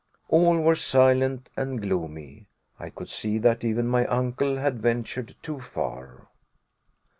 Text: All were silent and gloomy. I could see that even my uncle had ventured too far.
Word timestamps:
All 0.29 0.57
were 0.57 0.73
silent 0.73 1.51
and 1.55 1.79
gloomy. 1.79 2.47
I 2.79 2.89
could 2.89 3.07
see 3.07 3.37
that 3.37 3.63
even 3.63 3.85
my 3.87 4.07
uncle 4.07 4.55
had 4.55 4.81
ventured 4.81 5.35
too 5.43 5.59
far. 5.59 6.27